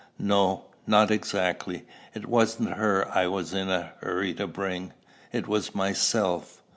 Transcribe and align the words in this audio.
"No, 0.17 0.65
not 0.87 1.11
exactly. 1.11 1.85
It 2.15 2.25
wasn't 2.25 2.71
her 2.73 3.07
I 3.11 3.27
was 3.27 3.53
in 3.53 3.69
a 3.69 3.93
hurry 4.01 4.33
to 4.33 4.47
bring; 4.47 4.93
it 5.31 5.47
was 5.47 5.75
myself." 5.75 6.63